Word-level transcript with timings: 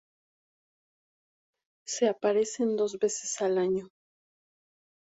Se 1.85 2.07
aparean 2.09 2.75
dos 2.75 2.97
veces 2.97 3.39
al 3.39 3.59
año. 3.59 3.87